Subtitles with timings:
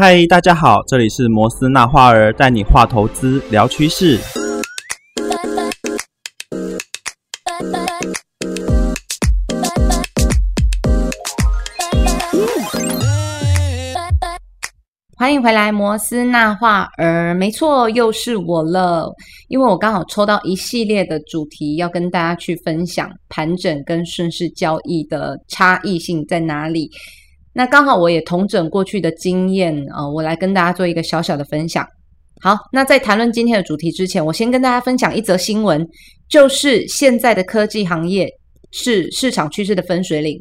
[0.00, 4.16] 嗨，大家好，这里是摩斯纳花儿带你画投资聊趋势。
[15.16, 19.12] 欢迎回来，摩斯纳画儿，没错，又是我了。
[19.48, 26.88] 因为我刚好抽到一系列的主题，要跟大家去分享盘整跟顺势交易的差异性在哪里。
[27.52, 31.86] 那刚好我也同整过去的经验啊，我来跟大家做一个小小的分享。
[32.40, 35.84] 好，那在谈论今天的主题之前，我先跟大家分享一则新闻，
[36.28, 38.28] 就是现在的科技行业
[38.70, 40.40] 是市场趋势的分水岭。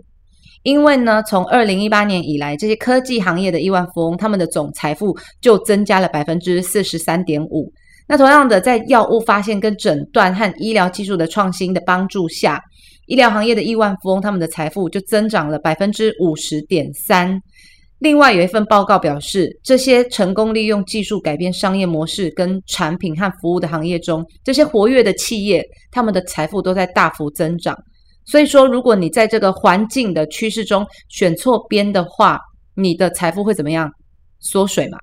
[0.63, 7.71] 因为呢，从二零一八年以来，这些科技行业的亿万富翁，他们的总财富就增加了百分之四十三点五。
[8.07, 12.61] 那同样的，在药物发现跟诊断和医疗技术的创新的帮助下，
[13.07, 17.41] 医疗行业的亿万富翁，他们的财富就增长了百分之五十点三。
[17.99, 27.75] 另外有一份报告表示，这些成功利用技术改变商业模式跟产品和服务的行业中，这些活跃的企业，他们的财富都在大幅增长。
[28.25, 32.39] 所以说，如果你在这个环境的趋势中选错边的话，
[32.75, 33.89] 你的财富会怎么样？
[34.39, 34.97] 缩水嘛。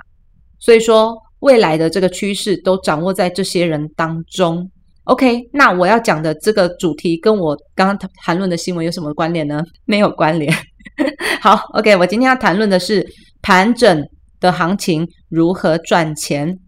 [0.60, 4.70] 所以说，未来的这个趋势都掌握在这些人当中。
[5.04, 9.62] OK，那我要讲的这个主题跟我刚刚谈论的新闻有什么关联呢？
[9.84, 10.50] 没有关联。
[11.42, 13.06] 好，OK，我今天要谈论的是
[13.42, 14.02] 盘整
[14.40, 16.58] 的行情如何赚钱。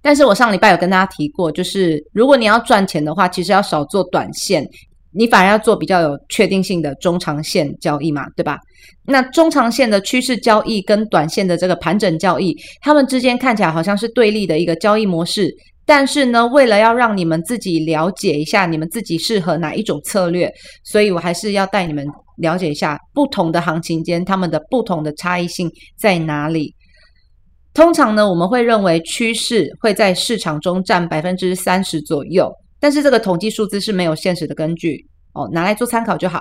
[0.00, 4.66] 但是我上礼拜有跟大家提过，就是如果你要赚钱的话，其实要少做短线。
[5.12, 8.58] 你反而要做比较有确定性的中长线交易嘛，对吧？
[9.04, 15.54] 那中长线的趋势交易跟短线的这个盘整交易，它们之间看起来好像是对立的一个交易模式。
[15.90, 20.48] 但是呢，为了要让你们自己了解一下你们自己适合哪一种策略，
[20.84, 25.68] 所以我还是要带你们了解一下不同的行情间它们的不同的差异性
[25.98, 26.72] 在哪里。
[27.74, 32.48] 通常呢，我们会认为趋势会在市场中占百分之三十左右。
[32.78, 36.40] 但是这个统计数字是没有现实的根据哦，拿来做参考就好。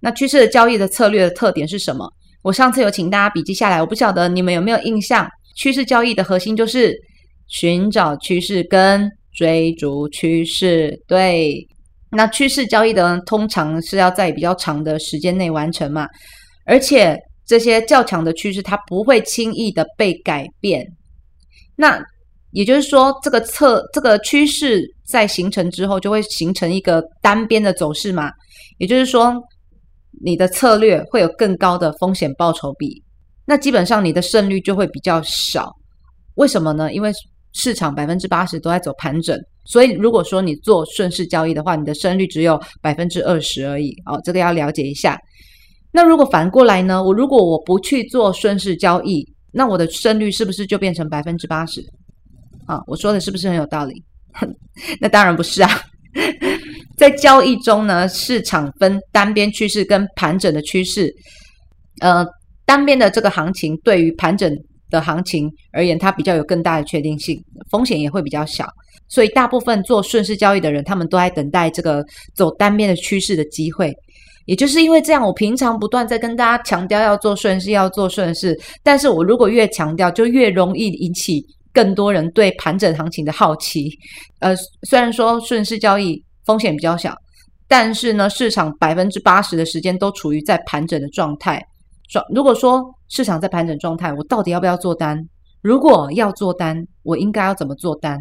[0.00, 2.06] 那趋势的交易的策略的特点是什么？
[2.42, 5.26] 我上次有请大家笔记下来，我不晓得你们有没有印象。
[5.56, 6.94] 趋势交易的核心就是
[7.52, 10.98] 寻找趋势跟追逐趋势。
[11.06, 11.54] 对，
[12.10, 16.08] 那趋势交易的通常是要在比较长的时间内完成嘛，
[16.64, 20.84] 而且这些较强的趋势它不会轻易的被改变。
[21.76, 22.02] 那
[22.52, 28.30] 也就是说，这个测这个趋势在形成之后，就会形成一个单边的走势嘛。
[28.78, 29.34] 也就是说，
[30.22, 33.02] 你的策略会有更高的风险报酬比，
[33.44, 35.70] 那基本上你的胜率就会比较少。
[36.36, 36.92] 为什么呢？
[36.92, 37.10] 因为
[37.52, 43.94] 市场百分之八十都在走盘整，所以如果说你做顺势交易的话，你的胜率只有百分之二十而已。
[44.06, 45.18] 哦，这个要了解一下。
[45.90, 47.02] 那如果反过来呢？
[47.02, 51.82] 我如果我不去做顺势交易，那我的胜率是不是就变成百分之八十？
[52.66, 54.02] 啊，我说的是不是很有道理？
[54.98, 55.68] 那当然不是啊。
[56.96, 61.12] 在交易中呢，市场分单边趋势跟盘整的趋势。
[62.00, 62.24] 呃，
[62.64, 64.50] 单边的这个行情对于盘整
[64.92, 68.64] 的行情而言，它比较有更大的确定性，风险也会比较小。
[69.08, 72.04] 所以，大部分做顺势交易的人，他们都在等待这个
[72.34, 73.92] 走单边的趋势的机会。
[74.46, 78.56] 也就是因为这样，我平常不断在跟大家强调要做顺势，要做顺势。
[78.84, 81.44] 但是我如果越强调，就越容易引起。
[81.74, 83.90] 更多人对盘整行情的好奇，
[84.40, 87.14] 呃，虽然说顺势交易风险比较小，
[87.66, 91.58] 但是呢，市场百分之八十的时间都处于在盘整的状态。
[92.10, 95.22] 说，如果说市场在盘整状态，我到底要不要做单？
[95.60, 98.18] 如果要做单，我应该要怎么做单？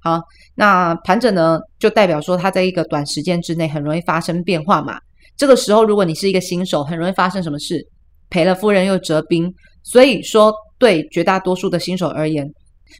[0.00, 0.20] 好，
[0.56, 4.98] 那盘整呢，就代表说它在一个短时间之内很容易发生变化嘛。
[5.36, 7.80] 这个时候，如果你是一个新手，很容易发生什么事？
[8.28, 9.54] 赔了夫人又折兵。
[9.84, 12.52] 所以说，对绝大多数的新手而言，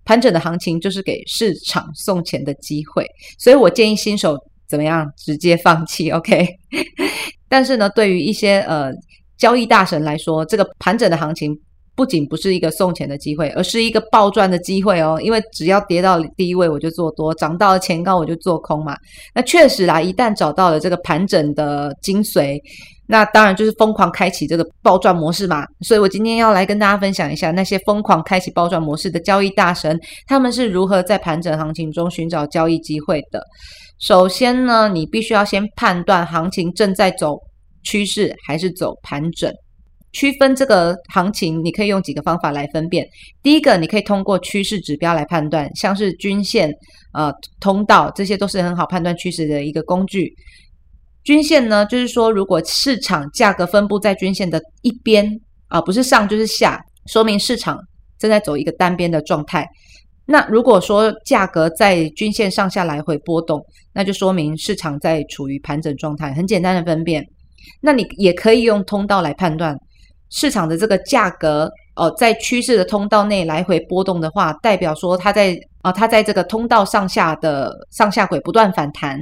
[0.05, 3.05] 盘整的行情就是给市场送钱的机会，
[3.39, 6.47] 所以我建议新手怎么样直接放弃，OK？
[7.49, 8.91] 但是呢，对于一些呃
[9.39, 11.56] 交易大神来说，这个盘整的行情
[11.97, 15.20] 不仅不是一个送钱的机会，而是一个暴赚的机会哦。
[15.23, 18.97] 因为只要跌到第一位我就做多，涨到了前高我就做空嘛。
[19.35, 22.61] 那确实啦，一旦找到了这个盘整的精髓。
[23.06, 33.43] 那当然就是疯狂开启这个暴赚模式嘛，所以我今天要来跟大家分享一下那些疯狂开启暴赚模式的交易大神，他们是如何在盘整行情中寻找交易机会的。
[33.99, 37.38] 首先呢，你必须要先判断行情正在走
[37.85, 39.53] 趋势还是走盘整，
[40.13, 43.07] 区分这个行情，你可以用几个方法来分辨。
[43.43, 46.73] 第一个，你可以通过趋势指标来判断，像是均线、
[47.13, 50.35] 呃通道，这些都是很好判断趋势的一个工具。
[51.25, 55.27] 均线呢，就是说，如果市场价格分布在均线的一边
[55.69, 57.79] 啊，不是上就是下，说明市场
[58.19, 59.67] 正在走一个单边的状态。
[60.27, 66.33] 那如果说价格在均线上下来回波动，那就说明市场在处于盘整状态。
[66.35, 67.27] 很简单的分辨，
[67.81, 69.76] 那你也可以用通道来判断
[70.31, 79.19] 市场的这个价格哦，在趋势的通道内来回波动的话，代表说它在啊，它在这个通道上下的上下轨不断反弹，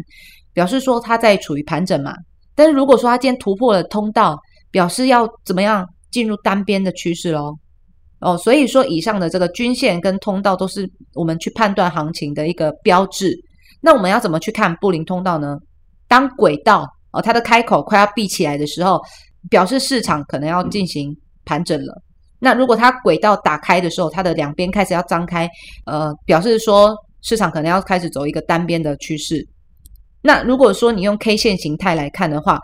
[0.52, 2.14] 表示说它在处于盘整嘛。
[2.54, 4.38] 但是如果说它今天突破了通道，
[4.70, 7.54] 表示要怎么样进入单边的趋势喽？
[8.20, 13.36] 哦，所以说以上的这个均线跟通道都是我们去判断行情的一个标志。
[13.80, 15.58] 那我们要怎么去看布林通道呢？
[16.06, 19.00] 当轨道哦它的开口快要闭起来的时候，
[19.50, 22.02] 表示市场可能要进行盘整了。
[22.38, 25.48] 那如果它轨道打开的时候，它的两边开始要张开，
[25.86, 29.46] 呃，表示说市场可能要开始走一个单边的趋势。
[30.20, 32.60] 那如果说你用 K 线形态来看的话，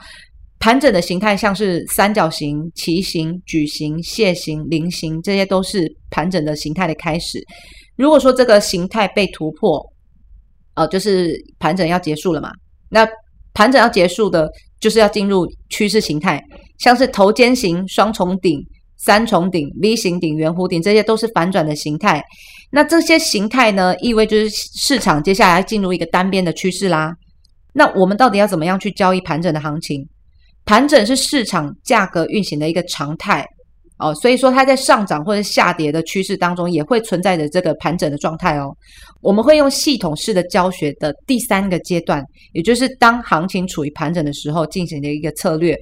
[0.60, 7.40] 盘整的形态像是三角形、旗形、矩形、楔形、菱形，这些都是盘整的形态的开始。
[7.96, 9.80] 如果说这个形态被突破，
[10.74, 12.50] 呃，就是盘整要结束了嘛？
[12.88, 13.06] 那
[13.58, 16.40] 盘整要结束的，就是要进入趋势形态，
[16.78, 18.64] 像是头肩形、双重顶、
[18.96, 22.22] 三重顶、V 型顶、圆弧顶，这些都是反转的形态。
[22.70, 27.12] 那这些形态呢，意味就是市场接下来进入一个单边的趋势啦。
[27.72, 30.08] 那我们到底要怎么样去交易盘整的行情？
[30.64, 33.44] 盘整是市场价格运行的一个常态
[33.98, 38.72] 哦，所以说它在上涨或者下跌的趋势当中，也会存在着这个盘整的状态哦。
[39.20, 45.76] 我们会用系统式的教学的第三个阶段，也就是当行情处于盘整的时候进行的一个策略。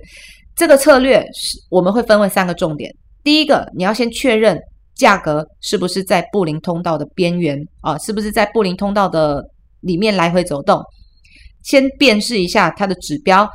[0.54, 2.90] 这个策略是我们会分为三个重点。
[3.22, 4.58] 第一个，你要先确认
[4.94, 9.44] 价格是不是在布林通道的边缘啊，是不是在布林通道的
[9.80, 10.82] 里面来回走动，
[11.62, 13.46] 先辨识一下它的指标。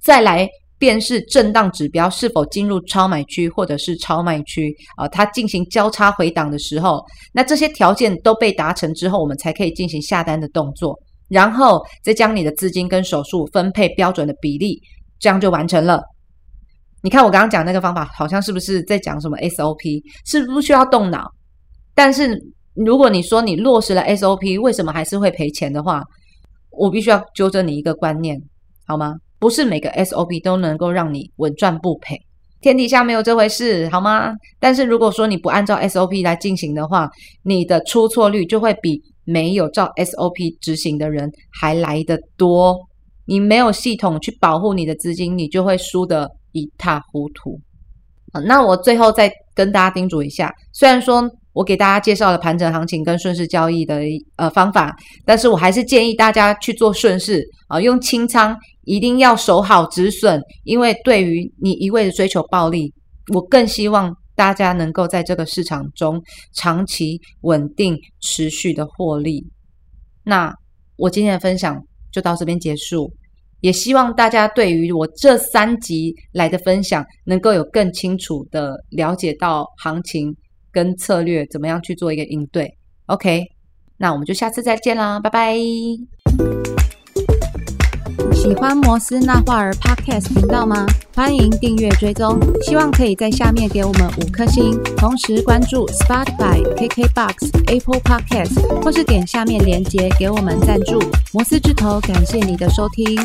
[0.00, 10.98] 再来便是震荡指标是否进入超买区或者是超卖区啊，它进行交叉回档的时候，那这些条件都被达成之后，我们才可以进行下单的动作，
[11.28, 14.80] 然后再将你的资金跟手术分配标准的比例，
[15.18, 16.02] 这样就完成了。
[17.02, 20.02] 你看我刚刚讲那个方法，好像是不是在讲什么 SOP？
[20.26, 21.30] 是不需要动脑？
[21.94, 22.38] 但是
[22.74, 26.02] 如果你说你落实了 SOP，为什么还是会赔钱的话，
[26.70, 28.40] 我必须要纠正你一个观念，
[28.86, 29.14] 好吗？
[29.44, 32.18] 不是每个 SOP 都能够让你稳赚不赔，
[32.62, 34.32] 天底下没有这回事，好吗？
[34.58, 37.10] 但是如果说你不按照 SOP 来进行的话，
[37.42, 41.30] 你的出错率就会比没有照 SOP 执行的人
[41.60, 42.74] 还来得多。
[43.26, 47.60] 你没有系统去保护你的资金，你就会输得一塌糊涂。
[48.46, 51.30] 那我最后再跟大家叮嘱一下，虽然说。
[51.54, 54.00] 我给大家介绍了盘整行情跟顺势交易的
[54.36, 62.92] 呃方法，但是我还是建议大家去做顺势啊，用清仓，一定要守好止损，因为对于你一味的追求暴利，
[63.32, 66.20] 我更希望大家能够在这个市场中
[66.54, 69.46] 长期稳定持续的获利。
[70.24, 70.52] 那
[70.96, 71.80] 我今天的分享
[72.10, 73.12] 就到这边结束，
[73.60, 80.34] 也希望大家对于我这三集来的分享，能够有更清楚的了解到行情。
[80.74, 82.76] 跟策略怎么样去做一个应对
[83.06, 83.46] ？OK，
[83.96, 85.56] 那我们就下次再见啦，拜拜。
[88.34, 90.84] 喜欢摩斯那华儿 Podcast 频道吗？
[91.14, 101.00] 欢迎订阅追踪，希望可以在下面给我们五颗星，同时关注 Spotify、KKBox、Apple Podcast，或是点下面链接给我们赞助。
[101.32, 103.16] 摩斯之头，感谢你的收听。